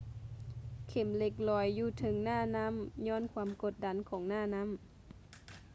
[0.89, 2.75] ເຂັມເຫຼັກລອຍຢູ່ເທິງໜ້ານໍ້າ
[3.07, 4.67] ຍ້ອນຄວາມກົດດັນຂອງໜ້ານ້ຳ